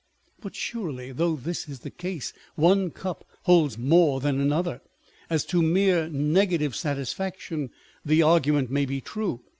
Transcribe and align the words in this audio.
But 0.39 0.55
surely, 0.55 1.11
though 1.11 1.35
this 1.35 1.69
is 1.69 1.81
the 1.81 1.91
case, 1.91 2.33
one 2.55 2.89
cup 2.89 3.23
holds 3.43 3.77
more 3.77 4.19
than 4.19 4.41
another. 4.41 4.81
As 5.29 5.45
to 5.45 5.61
mere 5.61 6.09
negative 6.09 6.75
satisfaction, 6.75 7.69
the 8.03 8.23
argument 8.23 8.71
may 8.71 8.85
be 8.87 8.99
true. 8.99 9.43